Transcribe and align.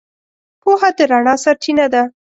پوهه 0.61 0.89
د 0.97 0.99
رڼا 1.11 1.35
سرچینه 1.43 1.85
ده. 1.93 2.01